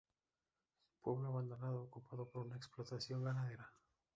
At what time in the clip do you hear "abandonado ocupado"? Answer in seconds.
1.27-2.27